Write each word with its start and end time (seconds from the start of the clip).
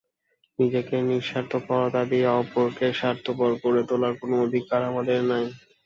নিজেদের 0.59 1.01
নিঃস্বার্থপরতা 1.09 2.01
দিয়ে 2.11 2.27
অপরকে 2.35 2.87
স্বার্থপর 2.93 3.51
করে 3.63 3.81
তোলার 3.89 4.13
কোন 4.19 4.31
অধিকার 4.45 4.81
আমাদের 4.89 5.19
নেই। 5.29 5.45